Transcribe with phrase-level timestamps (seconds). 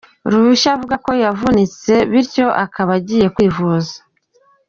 [0.27, 3.95] uruhushya avuga ko yavunitse bityo akaba agiye kwivuza.